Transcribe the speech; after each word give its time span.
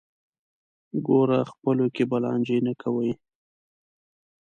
ګوره 1.07 1.39
خپلو 1.51 1.85
کې 1.95 2.03
به 2.09 2.17
لانجې 2.23 2.57
نه 2.67 2.73
کوئ. 2.81 3.11